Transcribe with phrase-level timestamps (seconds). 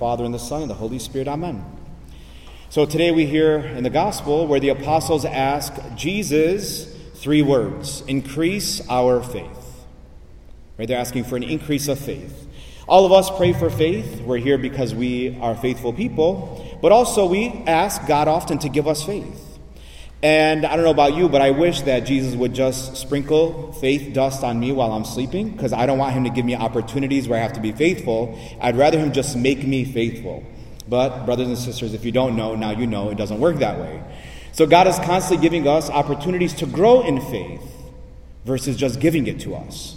[0.00, 1.28] Father, and the Son, and the Holy Spirit.
[1.28, 1.62] Amen.
[2.70, 8.80] So today we hear in the Gospel where the apostles ask Jesus three words increase
[8.88, 9.84] our faith.
[10.78, 10.88] Right?
[10.88, 12.48] They're asking for an increase of faith.
[12.88, 14.22] All of us pray for faith.
[14.22, 18.88] We're here because we are faithful people, but also we ask God often to give
[18.88, 19.49] us faith.
[20.22, 24.12] And I don't know about you, but I wish that Jesus would just sprinkle faith
[24.12, 27.26] dust on me while I'm sleeping because I don't want him to give me opportunities
[27.26, 28.38] where I have to be faithful.
[28.60, 30.44] I'd rather him just make me faithful.
[30.86, 33.78] But, brothers and sisters, if you don't know, now you know it doesn't work that
[33.78, 34.02] way.
[34.52, 37.62] So, God is constantly giving us opportunities to grow in faith
[38.44, 39.96] versus just giving it to us.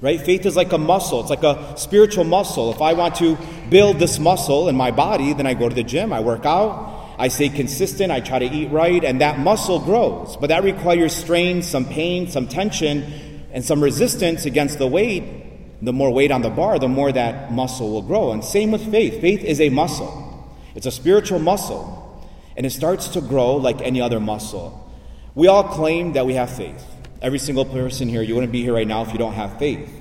[0.00, 0.20] Right?
[0.20, 2.70] Faith is like a muscle, it's like a spiritual muscle.
[2.70, 3.36] If I want to
[3.68, 6.89] build this muscle in my body, then I go to the gym, I work out,
[7.20, 10.38] I stay consistent, I try to eat right, and that muscle grows.
[10.38, 15.82] But that requires strain, some pain, some tension, and some resistance against the weight.
[15.82, 18.32] The more weight on the bar, the more that muscle will grow.
[18.32, 19.20] And same with faith.
[19.20, 24.00] Faith is a muscle, it's a spiritual muscle, and it starts to grow like any
[24.00, 24.90] other muscle.
[25.34, 26.82] We all claim that we have faith.
[27.20, 29.92] Every single person here, you wouldn't be here right now if you don't have faith.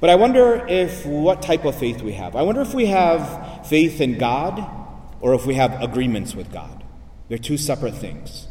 [0.00, 2.36] But I wonder if what type of faith we have.
[2.36, 4.81] I wonder if we have faith in God
[5.22, 6.84] or if we have agreements with God.
[7.28, 8.46] They're two separate things.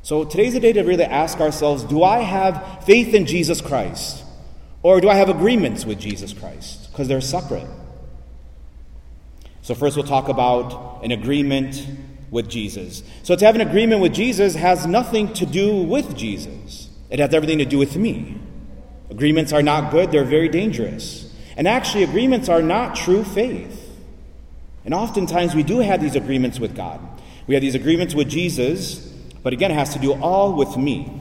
[0.00, 4.24] So today's the day to really ask ourselves do I have faith in Jesus Christ?
[4.82, 6.90] Or do I have agreements with Jesus Christ?
[6.90, 7.68] Because they're separate.
[9.62, 11.86] So, first we'll talk about an agreement
[12.32, 13.04] with Jesus.
[13.22, 17.32] So, to have an agreement with Jesus has nothing to do with Jesus, it has
[17.32, 18.40] everything to do with me.
[19.08, 21.32] Agreements are not good, they're very dangerous.
[21.56, 23.81] And actually, agreements are not true faith.
[24.84, 27.00] And oftentimes we do have these agreements with God.
[27.46, 31.18] We have these agreements with Jesus, but again, it has to do all with me.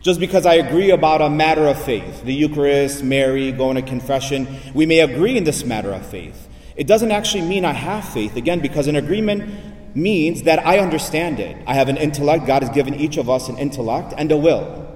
[0.00, 4.48] Just because I agree about a matter of faith, the Eucharist, Mary, going to confession,
[4.74, 6.48] we may agree in this matter of faith.
[6.74, 11.38] It doesn't actually mean I have faith, again, because an agreement means that I understand
[11.38, 11.56] it.
[11.66, 12.46] I have an intellect.
[12.46, 14.88] God has given each of us an intellect and a will.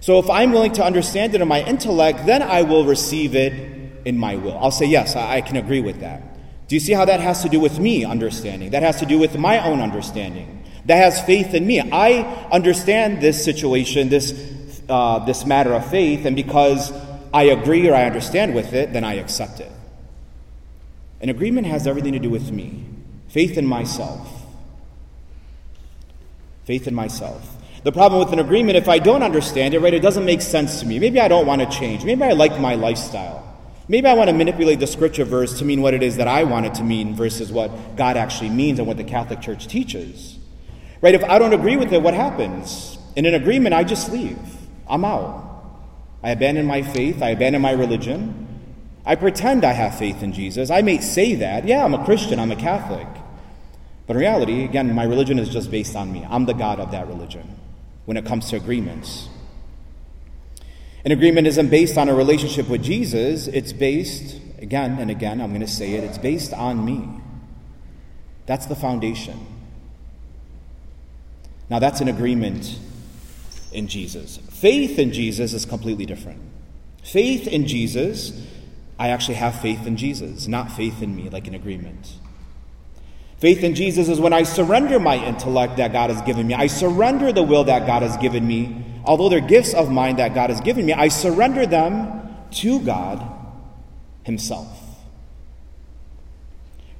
[0.00, 4.06] So if I'm willing to understand it in my intellect, then I will receive it
[4.06, 4.56] in my will.
[4.58, 6.22] I'll say, yes, I can agree with that.
[6.68, 8.70] Do you see how that has to do with me understanding?
[8.70, 10.62] That has to do with my own understanding.
[10.84, 11.80] That has faith in me.
[11.80, 16.92] I understand this situation, this, uh, this matter of faith, and because
[17.32, 19.72] I agree or I understand with it, then I accept it.
[21.20, 22.84] An agreement has everything to do with me
[23.28, 24.26] faith in myself.
[26.64, 27.56] Faith in myself.
[27.82, 30.80] The problem with an agreement, if I don't understand it, right, it doesn't make sense
[30.80, 30.98] to me.
[30.98, 32.04] Maybe I don't want to change.
[32.04, 33.47] Maybe I like my lifestyle.
[33.90, 36.44] Maybe I want to manipulate the scripture verse to mean what it is that I
[36.44, 40.38] want it to mean versus what God actually means and what the Catholic Church teaches.
[41.00, 41.14] Right?
[41.14, 42.98] If I don't agree with it, what happens?
[43.16, 44.38] In an agreement, I just leave.
[44.88, 45.46] I'm out.
[46.22, 48.46] I abandon my faith, I abandon my religion.
[49.06, 50.70] I pretend I have faith in Jesus.
[50.70, 51.64] I may say that.
[51.64, 53.06] Yeah, I'm a Christian, I'm a Catholic.
[54.06, 56.26] But in reality, again, my religion is just based on me.
[56.28, 57.58] I'm the God of that religion
[58.04, 59.28] when it comes to agreements.
[61.08, 65.48] An agreement isn't based on a relationship with Jesus, it's based, again and again, I'm
[65.48, 67.08] going to say it, it's based on me.
[68.44, 69.46] That's the foundation.
[71.70, 72.78] Now, that's an agreement
[73.72, 74.36] in Jesus.
[74.50, 76.42] Faith in Jesus is completely different.
[77.02, 78.46] Faith in Jesus,
[78.98, 82.12] I actually have faith in Jesus, not faith in me, like an agreement.
[83.38, 86.52] Faith in Jesus is when I surrender my intellect that God has given me.
[86.52, 90.34] I surrender the will that God has given me although they're gifts of mine that
[90.34, 93.24] God has given me, I surrender them to God
[94.22, 94.68] Himself.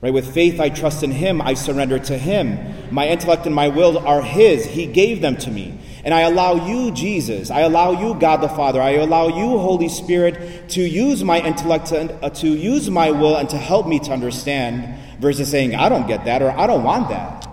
[0.01, 0.13] Right?
[0.13, 1.43] With faith, I trust in Him.
[1.43, 2.59] I surrender to Him.
[2.91, 4.65] My intellect and my will are His.
[4.65, 5.79] He gave them to me.
[6.05, 9.89] And I allow you, Jesus, I allow you, God the Father, I allow you, Holy
[9.89, 13.99] Spirit, to use my intellect, to, uh, to use my will, and to help me
[13.99, 17.47] to understand, versus saying, I don't get that, or I don't want that.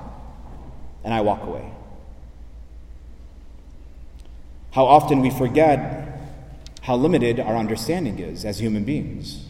[1.04, 1.75] And I walk away.
[4.76, 6.06] How often we forget
[6.82, 9.46] how limited our understanding is as human beings.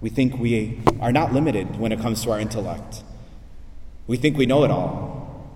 [0.00, 3.04] We think we are not limited when it comes to our intellect.
[4.08, 5.48] We think we know it all.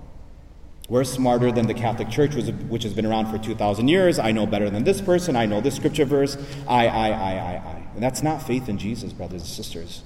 [0.88, 4.20] We're smarter than the Catholic Church, which has been around for 2,000 years.
[4.20, 5.34] I know better than this person.
[5.34, 6.36] I know this scripture verse.
[6.68, 7.86] I, I, I, I, I.
[7.94, 10.04] And that's not faith in Jesus, brothers and sisters.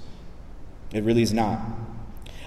[0.95, 1.61] It really is not.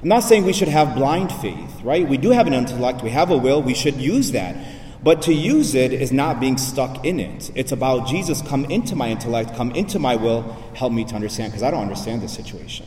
[0.02, 2.10] I'm not saying we should have blind faith, right?
[2.10, 4.81] We do have an intellect, we have a will, we should use that.
[5.04, 7.50] But to use it is not being stuck in it.
[7.56, 10.44] It's about Jesus, come into my intellect, come into my will,
[10.76, 12.86] help me to understand, because I don't understand this situation.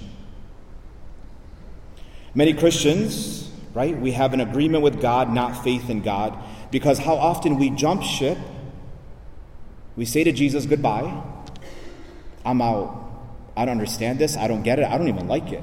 [2.34, 6.38] Many Christians, right, we have an agreement with God, not faith in God,
[6.70, 8.38] because how often we jump ship,
[9.96, 11.22] we say to Jesus, goodbye,
[12.44, 13.00] I'm out.
[13.56, 14.36] I don't understand this.
[14.36, 14.84] I don't get it.
[14.84, 15.62] I don't even like it.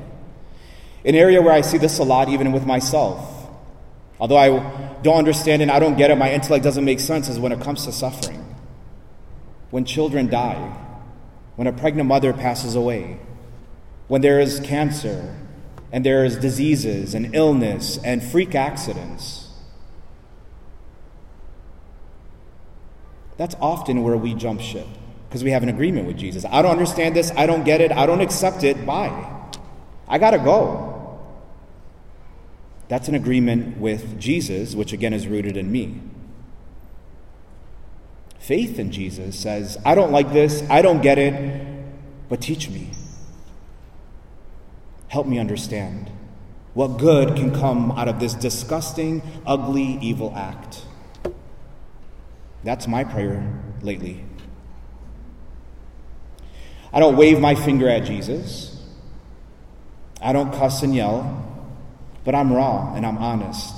[1.03, 3.40] An area where I see this a lot, even with myself.
[4.21, 7.39] Although I don't understand and I don't get it, my intellect doesn't make sense, is
[7.39, 8.56] when it comes to suffering.
[9.71, 10.77] When children die,
[11.56, 13.19] when a pregnant mother passes away,
[14.07, 15.35] when there is cancer,
[15.91, 19.50] and there is diseases and illness and freak accidents.
[23.38, 24.88] That's often where we jump ship
[25.27, 26.45] because we have an agreement with Jesus.
[26.45, 27.31] I don't understand this.
[27.35, 27.91] I don't get it.
[27.91, 28.85] I don't accept it.
[28.85, 29.50] Bye.
[30.07, 30.90] I got to go.
[32.91, 36.01] That's an agreement with Jesus, which again is rooted in me.
[38.38, 40.61] Faith in Jesus says, I don't like this.
[40.69, 41.65] I don't get it.
[42.27, 42.89] But teach me.
[45.07, 46.11] Help me understand
[46.73, 50.83] what good can come out of this disgusting, ugly, evil act.
[52.65, 54.25] That's my prayer lately.
[56.91, 58.85] I don't wave my finger at Jesus.
[60.21, 61.50] I don't cuss and yell,
[62.23, 63.75] but I'm raw and I'm honest.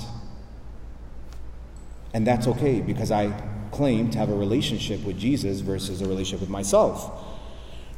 [2.12, 3.32] And that's okay because I
[3.72, 7.22] claim to have a relationship with Jesus versus a relationship with myself.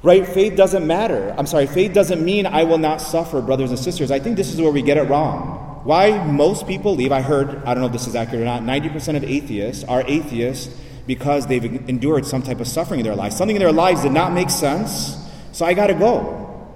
[0.02, 0.26] Right?
[0.26, 1.34] Faith doesn't matter.
[1.36, 4.10] I'm sorry, faith doesn't mean I will not suffer, brothers and sisters.
[4.10, 5.80] I think this is where we get it wrong.
[5.84, 8.62] Why most people leave, I heard, I don't know if this is accurate or not,
[8.62, 10.74] 90% of atheists are atheists
[11.06, 13.36] because they've endured some type of suffering in their lives.
[13.36, 15.16] Something in their lives did not make sense,
[15.52, 16.68] so I got to go.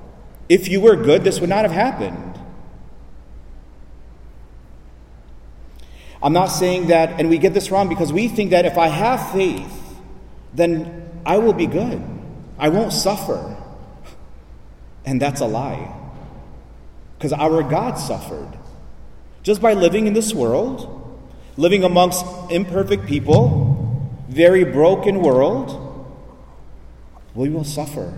[0.49, 2.30] If you were good, this would not have happened.
[6.23, 8.89] I'm not saying that, and we get this wrong because we think that if I
[8.89, 9.73] have faith,
[10.53, 12.03] then I will be good.
[12.59, 13.57] I won't suffer.
[15.05, 15.97] And that's a lie.
[17.17, 18.59] Because our God suffered.
[19.43, 20.97] Just by living in this world,
[21.57, 25.77] living amongst imperfect people, very broken world,
[27.35, 28.17] we will suffer.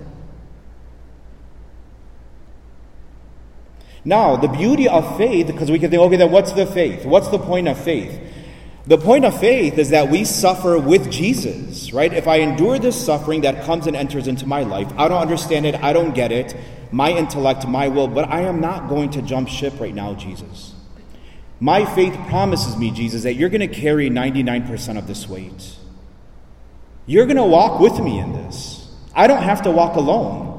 [4.05, 7.05] Now, the beauty of faith, because we can think, okay, then what's the faith?
[7.05, 8.21] What's the point of faith?
[8.87, 12.13] The point of faith is that we suffer with Jesus, right?
[12.13, 15.67] If I endure this suffering that comes and enters into my life, I don't understand
[15.67, 16.57] it, I don't get it,
[16.91, 20.75] my intellect, my will, but I am not going to jump ship right now, Jesus.
[21.61, 25.77] My faith promises me, Jesus, that you're going to carry 99% of this weight.
[27.07, 28.93] You're going to walk with me in this.
[29.15, 30.51] I don't have to walk alone.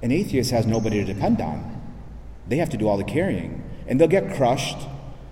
[0.00, 1.71] An atheist has nobody to depend on,
[2.46, 4.78] they have to do all the carrying, and they'll get crushed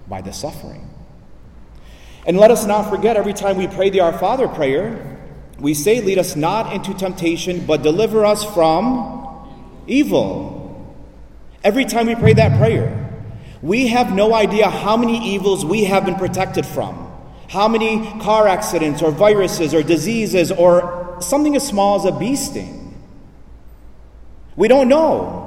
[0.09, 0.89] by the suffering.
[2.27, 5.19] And let us not forget every time we pray the Our Father prayer,
[5.59, 9.49] we say, Lead us not into temptation, but deliver us from
[9.87, 10.59] evil.
[11.63, 12.97] Every time we pray that prayer,
[13.63, 17.07] we have no idea how many evils we have been protected from.
[17.49, 22.37] How many car accidents or viruses or diseases or something as small as a bee
[22.37, 22.95] sting.
[24.57, 25.40] We don't know.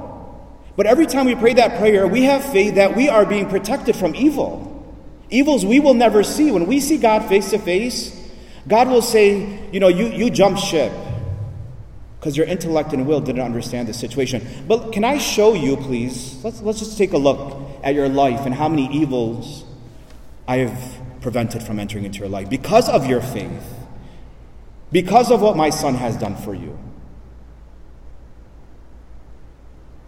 [0.76, 3.94] But every time we pray that prayer, we have faith that we are being protected
[3.94, 4.70] from evil.
[5.30, 6.50] Evils we will never see.
[6.50, 8.20] When we see God face to face,
[8.66, 10.92] God will say, you know, you, you jump ship
[12.18, 14.46] because your intellect and will didn't understand the situation.
[14.66, 16.42] But can I show you, please?
[16.42, 19.64] Let's, let's just take a look at your life and how many evils
[20.48, 23.62] I have prevented from entering into your life because of your faith,
[24.90, 26.78] because of what my son has done for you.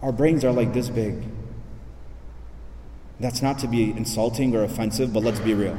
[0.01, 1.23] Our brains are like this big.
[3.19, 5.77] That's not to be insulting or offensive, but let's be real.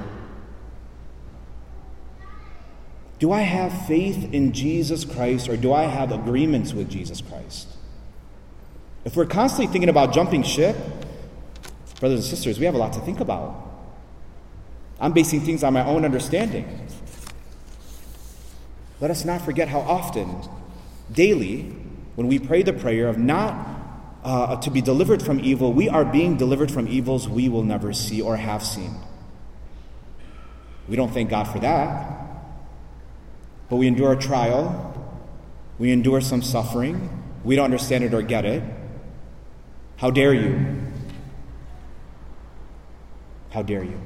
[3.18, 7.68] Do I have faith in Jesus Christ or do I have agreements with Jesus Christ?
[9.04, 10.76] If we're constantly thinking about jumping ship,
[11.98, 13.64] brothers and sisters, we have a lot to think about.
[15.00, 16.86] I'm basing things on my own understanding.
[19.00, 20.42] Let us not forget how often,
[21.12, 21.62] daily,
[22.16, 23.67] when we pray the prayer of not
[24.28, 27.94] uh, to be delivered from evil, we are being delivered from evils we will never
[27.94, 28.94] see or have seen.
[30.86, 32.14] We don't thank God for that.
[33.70, 35.16] But we endure a trial,
[35.78, 38.62] we endure some suffering, we don't understand it or get it.
[39.96, 40.76] How dare you?
[43.50, 43.98] How dare you?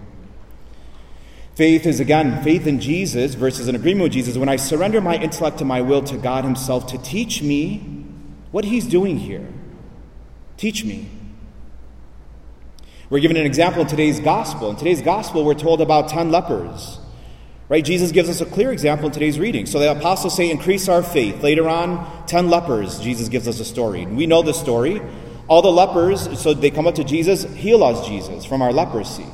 [1.56, 4.36] Faith is again faith in Jesus versus an agreement with Jesus.
[4.36, 8.04] When I surrender my intellect and my will to God Himself to teach me
[8.52, 9.48] what He's doing here.
[10.62, 11.08] Teach me.
[13.10, 14.70] We're given an example in today's gospel.
[14.70, 17.00] In today's gospel, we're told about 10 lepers.
[17.68, 17.84] Right?
[17.84, 19.66] Jesus gives us a clear example in today's reading.
[19.66, 21.42] So the apostles say, increase our faith.
[21.42, 24.06] Later on, 10 lepers, Jesus gives us a story.
[24.06, 25.02] We know the story.
[25.48, 29.26] All the lepers, so they come up to Jesus, heal us, Jesus, from our leprosy.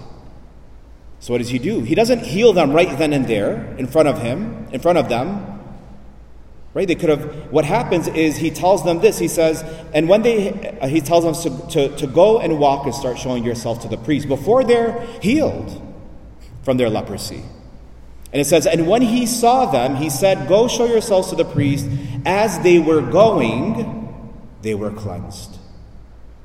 [1.21, 1.81] So what does he do?
[1.83, 5.11] He doesn't heal them right then and there, in front of him, in front of
[5.11, 5.58] them.
[6.79, 6.87] Right?
[6.87, 9.19] They could have, what happens is he tells them this.
[9.19, 12.87] He says, and when they, uh, he tells them to, to, to go and walk
[12.87, 15.83] and start showing yourself to the priest before they're healed
[16.63, 17.43] from their leprosy.
[18.33, 21.45] And it says, and when he saw them, he said, Go show yourselves to the
[21.45, 21.89] priest.
[22.25, 24.23] As they were going,
[24.63, 25.59] they were cleansed.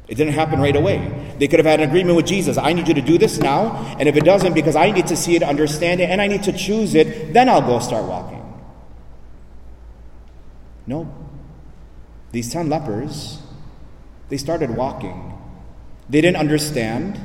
[0.08, 1.36] It didn't happen right away.
[1.38, 2.58] They could have had an agreement with Jesus.
[2.58, 5.16] I need you to do this now, and if it doesn't, because I need to
[5.16, 8.43] see it, understand it, and I need to choose it, then I'll go start walking.
[10.86, 11.14] No.
[12.32, 13.40] These ten lepers,
[14.30, 15.34] they started walking.
[16.10, 17.20] They didn't understand.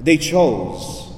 [0.00, 1.12] They chose.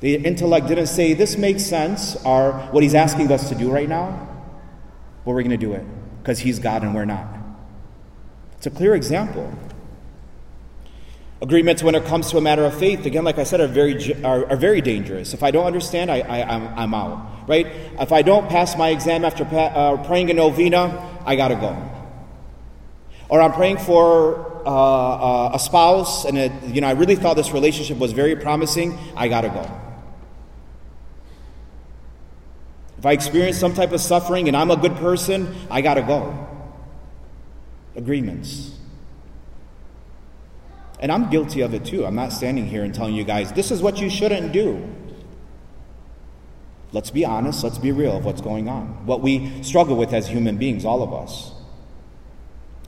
[0.00, 3.88] The intellect didn't say, This makes sense, or what he's asking us to do right
[3.88, 4.28] now,
[5.24, 5.84] but we're going to do it
[6.20, 7.26] because he's God and we're not.
[8.56, 9.52] It's a clear example.
[11.42, 14.14] Agreements, when it comes to a matter of faith, again, like I said, are very,
[14.22, 15.34] are, are very dangerous.
[15.34, 17.66] If I don't understand, I, I, I'm, I'm out, right?
[17.98, 21.56] If I don't pass my exam after pa- uh, praying a novena, I got to
[21.56, 21.76] go.
[23.28, 27.34] Or I'm praying for uh, uh, a spouse, and it, you know, I really thought
[27.34, 29.68] this relationship was very promising, I got to go.
[32.98, 36.02] If I experience some type of suffering and I'm a good person, I got to
[36.02, 36.46] go.
[37.96, 38.71] Agreements.
[41.02, 42.06] And I'm guilty of it too.
[42.06, 44.88] I'm not standing here and telling you guys, this is what you shouldn't do.
[46.92, 50.28] Let's be honest, let's be real of what's going on, what we struggle with as
[50.28, 51.52] human beings, all of us.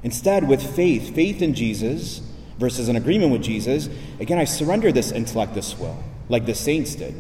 [0.05, 2.21] Instead, with faith, faith in Jesus
[2.59, 3.89] versus an agreement with Jesus,
[4.21, 5.97] again, I surrender this intellect, this will,
[6.29, 7.15] like the saints did.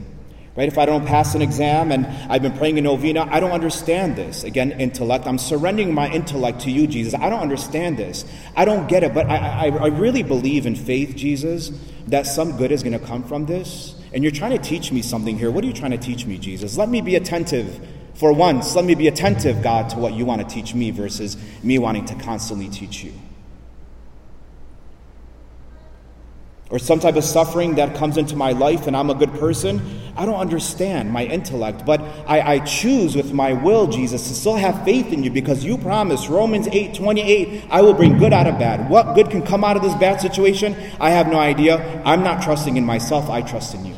[0.57, 0.69] Right?
[0.69, 4.15] If I don't pass an exam and I've been praying a novena, I don't understand
[4.15, 4.45] this.
[4.45, 5.27] Again, intellect.
[5.27, 7.13] I'm surrendering my intellect to you, Jesus.
[7.13, 8.25] I don't understand this.
[8.55, 11.73] I don't get it, but I, I, I really believe in faith, Jesus,
[12.07, 13.97] that some good is going to come from this.
[14.13, 15.51] And you're trying to teach me something here.
[15.51, 16.77] What are you trying to teach me, Jesus?
[16.77, 17.85] Let me be attentive
[18.15, 18.77] for once.
[18.77, 22.05] Let me be attentive, God, to what you want to teach me versus me wanting
[22.05, 23.13] to constantly teach you.
[26.75, 29.81] Or some type of suffering that comes into my life and I'm a good person,
[30.16, 34.57] I don't understand my intellect, but I, I, choose with my will, Jesus, to still
[34.57, 38.49] have faith in you because you promised, Romans 8 28, I will bring good out
[38.49, 38.90] of bad.
[38.90, 40.75] What good can come out of this bad situation?
[40.99, 42.02] I have no idea.
[42.04, 43.97] I'm not trusting in myself, I trust in you.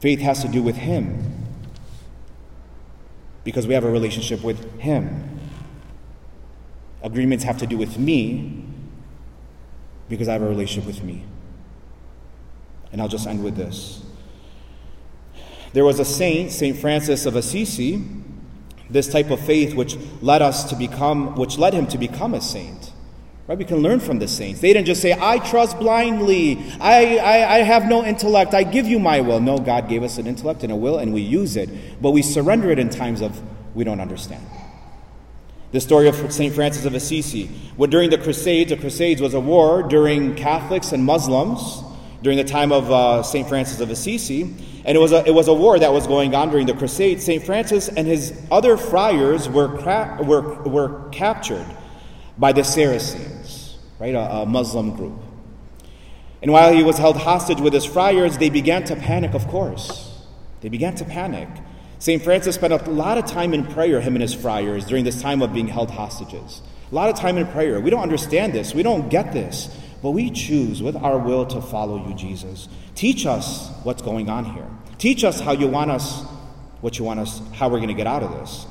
[0.00, 1.22] Faith has to do with Him
[3.44, 5.35] because we have a relationship with Him.
[7.02, 8.64] Agreements have to do with me
[10.08, 11.24] because I have a relationship with me.
[12.92, 14.02] And I'll just end with this.
[15.72, 16.76] There was a saint, St.
[16.76, 18.02] Francis of Assisi,
[18.88, 22.40] this type of faith which led us to become, which led him to become a
[22.40, 22.92] saint.
[23.46, 23.58] Right?
[23.58, 24.60] We can learn from the saints.
[24.60, 26.58] They didn't just say, I trust blindly.
[26.80, 28.54] I, I, I have no intellect.
[28.54, 29.40] I give you my will.
[29.40, 31.68] No, God gave us an intellect and a will, and we use it.
[32.02, 33.40] But we surrender it in times of
[33.74, 34.44] we don't understand.
[35.72, 36.54] The story of St.
[36.54, 37.46] Francis of Assisi.
[37.76, 41.82] When during the Crusades, the Crusades was a war during Catholics and Muslims
[42.22, 43.48] during the time of uh, St.
[43.48, 44.42] Francis of Assisi.
[44.84, 47.24] And it was, a, it was a war that was going on during the Crusades.
[47.24, 47.44] St.
[47.44, 51.66] Francis and his other friars were, cra- were, were captured
[52.38, 55.20] by the Saracens, right, a, a Muslim group.
[56.42, 60.22] And while he was held hostage with his friars, they began to panic, of course.
[60.60, 61.48] They began to panic.
[61.98, 62.22] St.
[62.22, 65.40] Francis spent a lot of time in prayer, him and his friars, during this time
[65.40, 66.60] of being held hostages.
[66.92, 67.80] A lot of time in prayer.
[67.80, 71.60] We don't understand this, we don't get this, but we choose with our will to
[71.60, 72.68] follow you, Jesus.
[72.94, 74.68] Teach us what's going on here.
[74.98, 76.22] Teach us how you want us,
[76.82, 78.66] what you want us, how we're going to get out of this.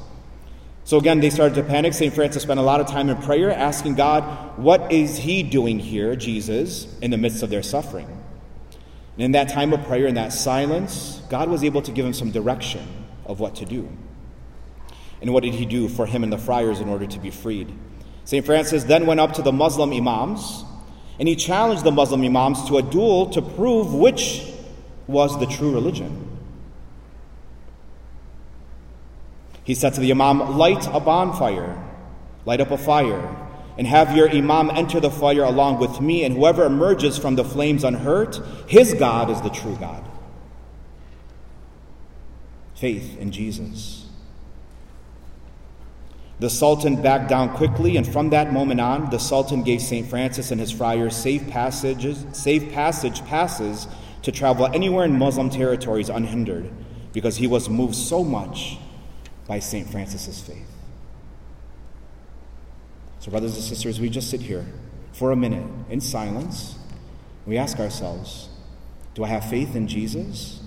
[0.84, 1.94] So again, they started to panic.
[1.94, 2.14] St.
[2.14, 4.24] Francis spent a lot of time in prayer, asking God,
[4.58, 8.06] what is he doing here, Jesus, in the midst of their suffering?
[9.16, 12.14] And in that time of prayer, in that silence, God was able to give him
[12.14, 12.88] some direction
[13.26, 13.90] of what to do.
[15.22, 17.74] And what did he do for him and the friars in order to be freed?
[18.26, 18.46] St.
[18.46, 20.64] Francis then went up to the Muslim imams
[21.20, 24.52] and he challenged the Muslim imams to a duel to prove which
[25.08, 26.22] was the true religion.
[29.64, 31.82] He said to the imam, Light a bonfire,
[32.46, 33.36] light up a fire,
[33.78, 37.44] and have your imam enter the fire along with me, and whoever emerges from the
[37.44, 40.04] flames unhurt, his God is the true God
[42.76, 44.06] faith in Jesus.
[46.40, 50.06] The Sultan backed down quickly, and from that moment on, the Sultan gave St.
[50.08, 53.88] Francis and his friars safe passages, safe passage passes
[54.24, 56.70] to travel anywhere in Muslim territories unhindered,
[57.14, 58.78] because he was moved so much
[59.48, 59.90] by St.
[59.90, 60.68] Francis's faith.
[63.20, 64.66] So, brothers and sisters, we just sit here
[65.14, 66.76] for a minute in silence.
[67.46, 68.50] We ask ourselves,
[69.14, 70.62] do I have faith in Jesus?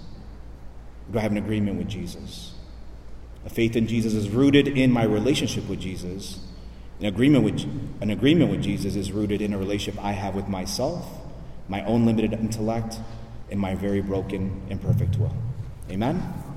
[1.11, 2.53] Do I have an agreement with Jesus?
[3.47, 6.41] A faith in Jesus is rooted in my relationship with Jesus.
[7.01, 7.63] An agreement with,
[8.01, 11.07] an agreement with Jesus is rooted in a relationship I have with myself,
[11.69, 12.97] my own limited intellect,
[13.51, 15.35] and my very broken, imperfect will.
[15.91, 16.48] Amen?